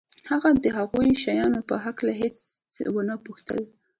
[0.29, 2.37] هغه د هغو شیانو په هکله هېڅ
[2.95, 3.59] ونه پوښتل